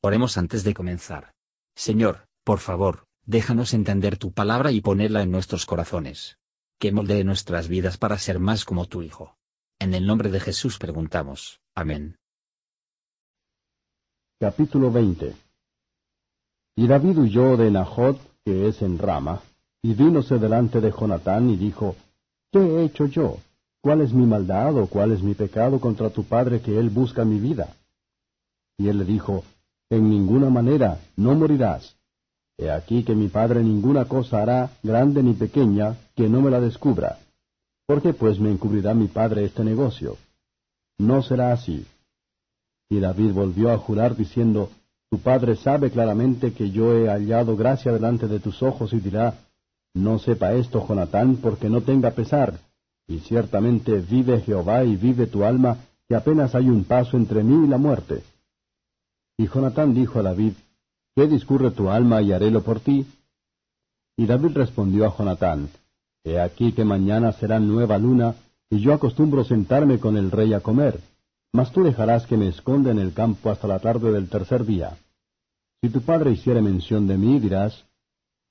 [0.00, 1.32] Oremos antes de comenzar.
[1.74, 6.38] Señor, por favor, déjanos entender tu palabra y ponerla en nuestros corazones.
[6.78, 9.36] Que moldee nuestras vidas para ser más como tu Hijo.
[9.80, 11.60] En el nombre de Jesús preguntamos.
[11.74, 12.16] Amén.
[14.38, 15.34] Capítulo 20
[16.76, 19.42] Y David huyó de Nahot, que es en Rama,
[19.82, 21.96] y vínose delante de Jonatán y dijo,
[22.52, 23.38] ¿Qué he hecho yo?
[23.80, 27.24] ¿Cuál es mi maldad o cuál es mi pecado contra tu padre que él busca
[27.24, 27.74] mi vida?
[28.76, 29.42] Y él le dijo,
[29.90, 31.96] en ninguna manera, no morirás.
[32.58, 36.60] He aquí que mi padre ninguna cosa hará, grande ni pequeña, que no me la
[36.60, 37.18] descubra.
[37.86, 40.16] ¿Por qué pues me encubrirá mi padre este negocio?
[40.98, 41.86] No será así.
[42.90, 44.70] Y David volvió a jurar diciendo,
[45.10, 49.34] Tu padre sabe claramente que yo he hallado gracia delante de tus ojos y dirá,
[49.94, 52.58] No sepa esto, Jonatán, porque no tenga pesar.
[53.06, 55.78] Y ciertamente vive Jehová y vive tu alma,
[56.08, 58.22] que apenas hay un paso entre mí y la muerte.
[59.38, 60.52] Y Jonatán dijo a David,
[61.14, 63.06] ¿Qué discurre tu alma y harélo por ti?
[64.16, 65.68] Y David respondió a Jonatán,
[66.24, 68.34] He aquí que mañana será nueva luna,
[68.68, 71.00] y yo acostumbro sentarme con el rey a comer,
[71.52, 74.98] mas tú dejarás que me esconda en el campo hasta la tarde del tercer día.
[75.80, 77.84] Si tu padre hiciere mención de mí, dirás,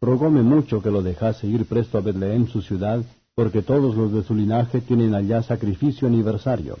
[0.00, 3.04] Rogóme mucho que lo dejase ir presto a Betlehem su ciudad,
[3.34, 6.78] porque todos los de su linaje tienen allá sacrificio aniversario.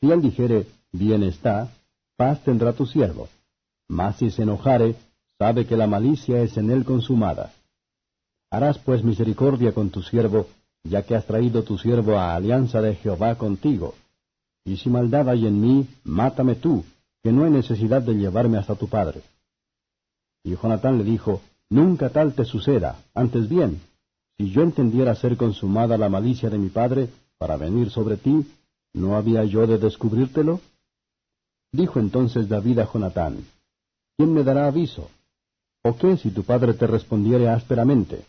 [0.00, 1.70] Si él dijere, Bien está,
[2.18, 3.28] paz tendrá tu siervo.
[3.88, 4.96] Mas si se enojare,
[5.38, 7.52] sabe que la malicia es en él consumada.
[8.50, 10.48] Harás pues misericordia con tu siervo,
[10.82, 13.94] ya que has traído tu siervo a alianza de Jehová contigo.
[14.64, 16.84] Y si maldad hay en mí, mátame tú,
[17.22, 19.22] que no hay necesidad de llevarme hasta tu padre.
[20.42, 23.80] Y Jonatán le dijo, Nunca tal te suceda, antes bien,
[24.36, 28.46] si yo entendiera ser consumada la malicia de mi padre, para venir sobre ti,
[28.92, 30.60] ¿no había yo de descubrírtelo?
[31.72, 33.44] Dijo entonces David a Jonatán,
[34.16, 35.10] ¿quién me dará aviso?
[35.82, 38.24] ¿O qué si tu padre te respondiere ásperamente?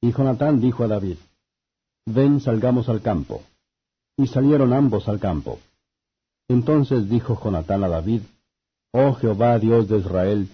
[0.00, 1.16] Y Jonatán dijo a David,
[2.06, 3.42] Ven, salgamos al campo.
[4.16, 5.60] Y salieron ambos al campo.
[6.48, 8.22] Entonces dijo Jonatán a David,
[8.92, 10.48] Oh Jehová Dios de Israel,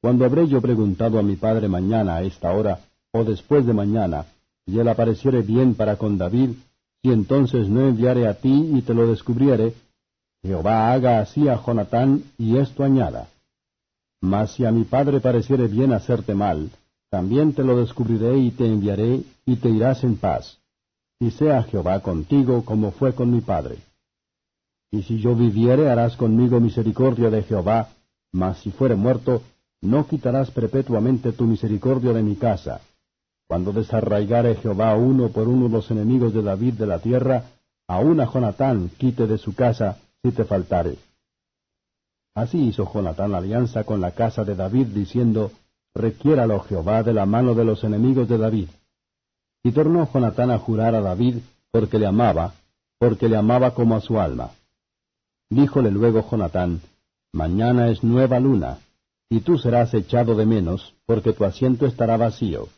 [0.00, 2.80] cuando habré yo preguntado a mi padre mañana a esta hora,
[3.12, 4.26] o después de mañana,
[4.66, 6.50] y él apareciere bien para con David,
[7.02, 9.72] si entonces no enviare a ti y te lo descubriere,
[10.42, 13.28] Jehová haga así a Jonatán y esto añada.
[14.20, 16.70] Mas si a mi padre pareciere bien hacerte mal,
[17.10, 20.58] también te lo descubriré y te enviaré, y te irás en paz.
[21.20, 23.78] Y sea Jehová contigo como fue con mi padre.
[24.90, 27.88] Y si yo viviere, harás conmigo misericordia de Jehová,
[28.32, 29.42] mas si fuere muerto,
[29.80, 32.80] no quitarás perpetuamente tu misericordia de mi casa.
[33.46, 37.44] Cuando desarraigare Jehová uno por uno los enemigos de David de la tierra,
[37.86, 40.96] aun a Jonatán quite de su casa, si te faltare.
[42.34, 45.50] Así hizo Jonatán alianza con la casa de David, diciendo,
[45.94, 48.68] Requiéralo Jehová de la mano de los enemigos de David.
[49.64, 51.38] Y tornó Jonatán a jurar a David,
[51.70, 52.54] porque le amaba,
[52.98, 54.50] porque le amaba como a su alma.
[55.50, 56.80] Díjole luego Jonatán,
[57.32, 58.78] Mañana es nueva luna,
[59.28, 62.68] y tú serás echado de menos, porque tu asiento estará vacío.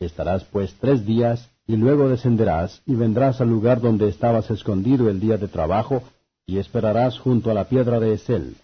[0.00, 5.20] Estarás pues tres días, y luego descenderás, y vendrás al lugar donde estabas escondido el
[5.20, 6.02] día de trabajo,
[6.48, 8.56] y esperarás junto a la piedra de Esel.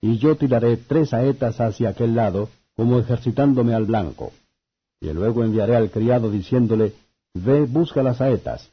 [0.00, 4.32] Y yo tiraré tres saetas hacia aquel lado, como ejercitándome al blanco.
[5.00, 6.94] Y luego enviaré al criado diciéndole,
[7.34, 8.70] Ve, busca las saetas.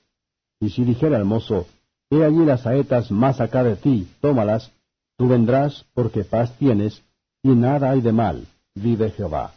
[0.61, 1.67] Y si dijera al mozo,
[2.09, 4.71] He allí las saetas más acá de ti, tómalas,
[5.17, 7.03] tú vendrás, porque paz tienes,
[7.43, 9.51] y nada hay de mal, vive Jehová.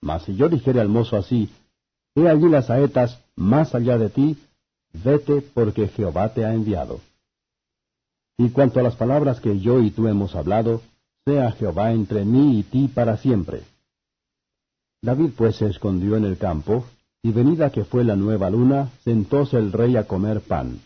[0.00, 1.48] Mas si yo dijere al mozo así,
[2.16, 4.36] He allí las saetas más allá de ti,
[4.92, 6.98] vete porque Jehová te ha enviado.
[8.36, 10.80] Y cuanto a las palabras que yo y tú hemos hablado,
[11.24, 13.62] sea Jehová entre mí y ti para siempre.
[15.02, 16.84] David pues se escondió en el campo,
[17.22, 20.80] y venida que fue la nueva luna, sentóse el rey a comer pan.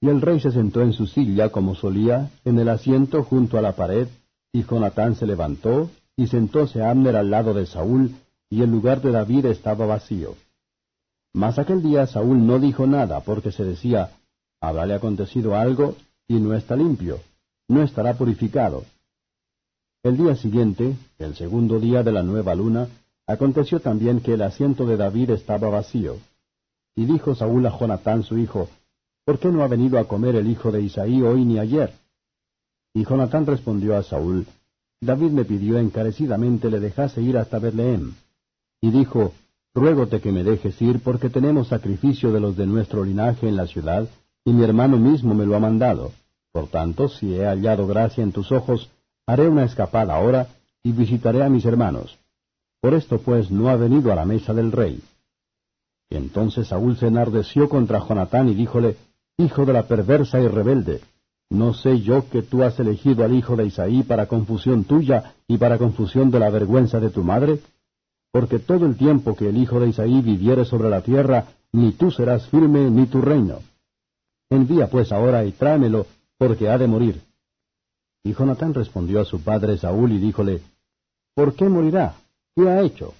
[0.00, 3.62] Y el rey se sentó en su silla como solía, en el asiento junto a
[3.62, 4.08] la pared,
[4.52, 8.14] y Jonatán se levantó, y sentóse Abner al lado de Saúl,
[8.50, 10.34] y el lugar de David estaba vacío.
[11.32, 14.10] Mas aquel día Saúl no dijo nada, porque se decía,
[14.60, 15.94] ¿habrále acontecido algo?
[16.30, 17.18] Y no está limpio,
[17.66, 18.84] no estará purificado.
[20.04, 22.86] El día siguiente, el segundo día de la nueva luna,
[23.26, 26.18] aconteció también que el asiento de David estaba vacío.
[26.94, 28.68] Y dijo Saúl a Jonatán su hijo,
[29.24, 31.94] ¿Por qué no ha venido a comer el hijo de Isaí hoy ni ayer?
[32.94, 34.46] Y Jonatán respondió a Saúl,
[35.00, 38.12] David me pidió encarecidamente le dejase ir hasta Betlehem.
[38.80, 39.32] Y dijo,
[39.74, 43.66] Ruégote que me dejes ir porque tenemos sacrificio de los de nuestro linaje en la
[43.66, 44.08] ciudad,
[44.44, 46.12] y mi hermano mismo me lo ha mandado.
[46.52, 48.90] Por tanto, si he hallado gracia en tus ojos,
[49.30, 50.48] Haré una escapada ahora
[50.82, 52.18] y visitaré a mis hermanos.
[52.80, 55.00] Por esto pues no ha venido a la mesa del rey.
[56.10, 58.96] Entonces Saúl se enardeció contra Jonatán y díjole,
[59.38, 61.00] Hijo de la perversa y rebelde,
[61.48, 65.58] ¿no sé yo que tú has elegido al hijo de Isaí para confusión tuya y
[65.58, 67.60] para confusión de la vergüenza de tu madre?
[68.32, 72.10] Porque todo el tiempo que el hijo de Isaí viviere sobre la tierra, ni tú
[72.10, 73.60] serás firme ni tu reino.
[74.50, 76.06] Envía pues ahora y tráemelo,
[76.40, 77.20] porque ha de morir.
[78.24, 80.62] Y Jonatán respondió a su padre Saúl y díjole,
[81.34, 82.14] ¿Por qué morirá?
[82.56, 83.12] ¿Qué ha hecho?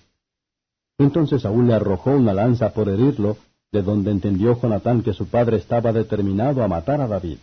[0.99, 3.37] Entonces Saúl le arrojó una lanza por herirlo,
[3.72, 7.37] de donde entendió Jonatán que su padre estaba determinado a matar a David.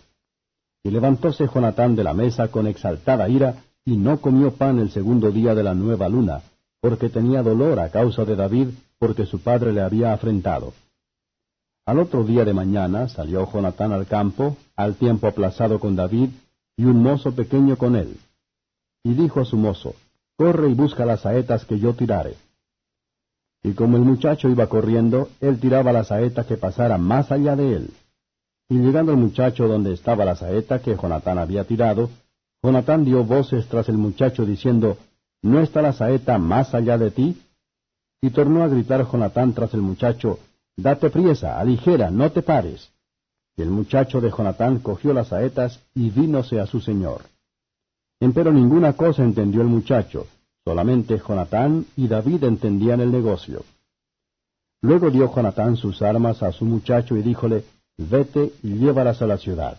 [0.84, 5.30] Y levantóse Jonatán de la mesa con exaltada ira, y no comió pan el segundo
[5.30, 6.42] día de la nueva luna,
[6.82, 10.74] porque tenía dolor a causa de David, porque su padre le había afrentado.
[11.88, 16.32] Al otro día de mañana salió Jonatán al campo, al tiempo aplazado con David,
[16.76, 18.18] y un mozo pequeño con él.
[19.06, 19.96] Y dijo a su mozo,
[20.36, 22.36] Corre y busca las saetas que yo tirare.
[23.64, 27.76] Y como el muchacho iba corriendo, él tiraba la saeta que pasara más allá de
[27.78, 27.94] él.
[28.68, 32.10] Y llegando el muchacho donde estaba la saeta que Jonatán había tirado,
[32.62, 34.98] Jonatán dio voces tras el muchacho diciendo,
[35.42, 37.42] ¿No está la saeta más allá de ti?
[38.22, 40.40] Y tornó a gritar Jonatán tras el muchacho,
[40.78, 42.92] Date priesa, aligera, no te pares.
[43.56, 47.24] Y el muchacho de Jonatán cogió las saetas y vínose a su señor.
[48.20, 50.28] Empero ninguna cosa entendió el muchacho,
[50.64, 53.64] solamente Jonatán y David entendían el negocio.
[54.82, 57.64] Luego dio Jonatán sus armas a su muchacho y díjole,
[57.98, 59.78] Vete y llévalas a la ciudad.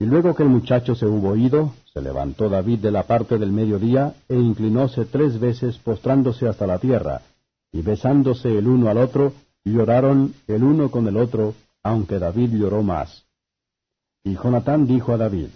[0.00, 3.52] Y luego que el muchacho se hubo ido, se levantó David de la parte del
[3.52, 7.22] mediodía e inclinóse tres veces postrándose hasta la tierra,
[7.72, 9.32] y besándose el uno al otro,
[9.72, 11.54] lloraron el uno con el otro
[11.86, 13.26] aunque David lloró más.
[14.24, 15.50] Y Jonatán dijo a David,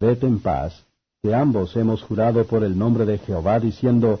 [0.00, 0.84] Vete en paz,
[1.22, 4.20] que ambos hemos jurado por el nombre de Jehová, diciendo,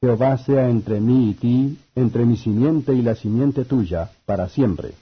[0.00, 4.92] Jehová sea entre mí y ti, entre mi simiente y la simiente tuya, para siempre.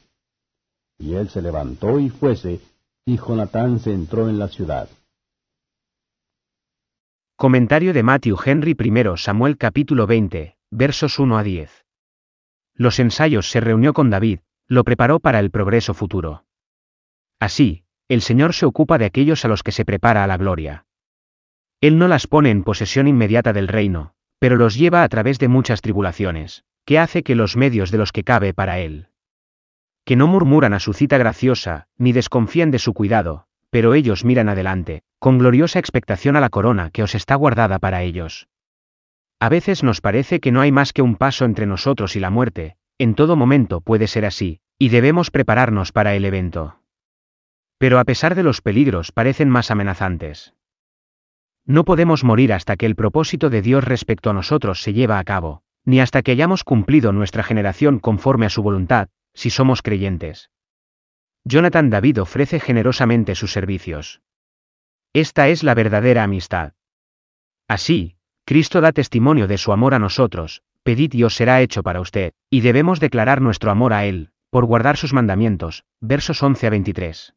[0.99, 2.61] Y él se levantó y fuese,
[3.05, 4.89] y Jonatán se entró en la ciudad.
[7.37, 11.82] Comentario de Matthew Henry I Samuel capítulo 20, versos 1 a 10.
[12.75, 16.45] Los ensayos se reunió con David, lo preparó para el progreso futuro.
[17.39, 20.87] Así, el Señor se ocupa de aquellos a los que se prepara a la gloria.
[21.81, 25.49] Él no las pone en posesión inmediata del reino, pero los lleva a través de
[25.49, 29.09] muchas tribulaciones, que hace que los medios de los que cabe para él.
[30.05, 34.49] Que no murmuran a su cita graciosa, ni desconfían de su cuidado, pero ellos miran
[34.49, 38.49] adelante, con gloriosa expectación a la corona que os está guardada para ellos.
[39.43, 42.31] A veces nos parece que no hay más que un paso entre nosotros y la
[42.31, 46.79] muerte, en todo momento puede ser así, y debemos prepararnos para el evento.
[47.77, 50.55] Pero a pesar de los peligros parecen más amenazantes.
[51.67, 55.25] No podemos morir hasta que el propósito de Dios respecto a nosotros se lleva a
[55.25, 60.51] cabo, ni hasta que hayamos cumplido nuestra generación conforme a su voluntad, si somos creyentes.
[61.43, 64.23] Jonathan David ofrece generosamente sus servicios.
[65.13, 66.75] Esta es la verdadera amistad.
[67.67, 68.15] Así,
[68.53, 72.35] Cristo da testimonio de su amor a nosotros, pedid y os será hecho para usted,
[72.51, 77.35] y debemos declarar nuestro amor a Él, por guardar sus mandamientos, versos 11 a 23.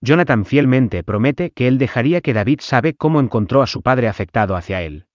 [0.00, 4.56] Jonathan fielmente promete que él dejaría que David sabe cómo encontró a su padre afectado
[4.56, 5.08] hacia él.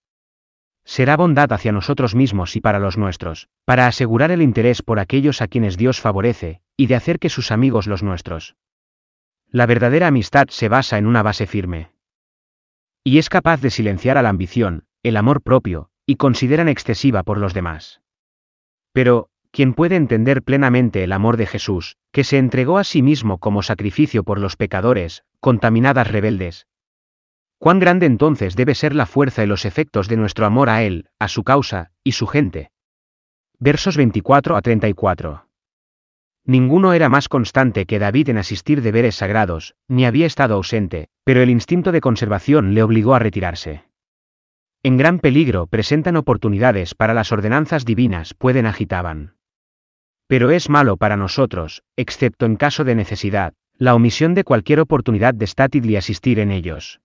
[0.86, 5.42] Será bondad hacia nosotros mismos y para los nuestros, para asegurar el interés por aquellos
[5.42, 8.58] a quienes Dios favorece, y de hacer que sus amigos los nuestros.
[9.50, 11.94] La verdadera amistad se basa en una base firme.
[13.04, 17.38] Y es capaz de silenciar a la ambición, el amor propio, y consideran excesiva por
[17.38, 18.02] los demás.
[18.92, 23.38] Pero, ¿quién puede entender plenamente el amor de Jesús, que se entregó a sí mismo
[23.38, 26.68] como sacrificio por los pecadores, contaminadas rebeldes?
[27.60, 31.10] ¿Cuán grande entonces debe ser la fuerza y los efectos de nuestro amor a Él,
[31.20, 32.72] a su causa, y su gente?
[33.60, 35.46] Versos 24 a 34.
[36.46, 41.42] Ninguno era más constante que David en asistir deberes sagrados, ni había estado ausente, pero
[41.42, 43.89] el instinto de conservación le obligó a retirarse.
[44.82, 49.36] En gran peligro presentan oportunidades para las ordenanzas divinas pueden agitaban.
[50.28, 55.34] Pero es malo para nosotros, excepto en caso de necesidad, la omisión de cualquier oportunidad
[55.34, 57.02] de statid y asistir en ellos.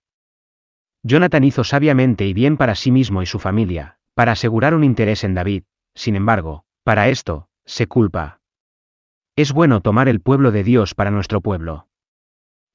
[1.02, 5.24] Jonathan hizo sabiamente y bien para sí mismo y su familia, para asegurar un interés
[5.24, 5.64] en David,
[5.94, 8.40] sin embargo, para esto, se culpa.
[9.36, 11.88] Es bueno tomar el pueblo de Dios para nuestro pueblo.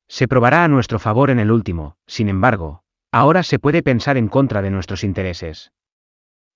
[0.09, 4.27] Se probará a nuestro favor en el último, sin embargo, Ahora se puede pensar en
[4.27, 5.71] contra de nuestros intereses.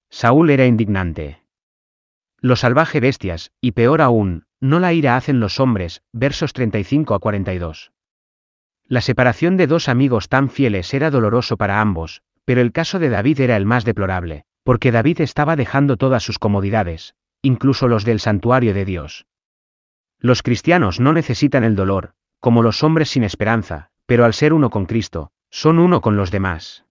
[0.09, 1.41] Saúl era indignante.
[2.39, 7.19] Lo salvaje bestias, y peor aún, no la ira hacen los hombres, versos 35 a
[7.19, 7.91] 42.
[8.85, 13.09] La separación de dos amigos tan fieles era doloroso para ambos, pero el caso de
[13.09, 18.19] David era el más deplorable, porque David estaba dejando todas sus comodidades, incluso los del
[18.19, 19.25] santuario de Dios.
[20.19, 24.69] Los cristianos no necesitan el dolor, como los hombres sin esperanza, pero al ser uno
[24.69, 26.83] con Cristo, son uno con los demás.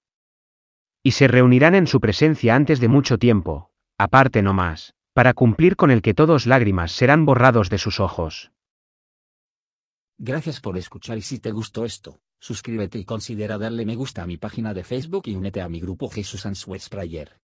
[1.03, 5.75] Y se reunirán en su presencia antes de mucho tiempo, aparte no más, para cumplir
[5.75, 8.53] con el que todos lágrimas serán borrados de sus ojos.
[10.17, 14.27] Gracias por escuchar y si te gustó esto, suscríbete y considera darle me gusta a
[14.27, 17.42] mi página de Facebook y únete a mi grupo Jesús Answers Prayer.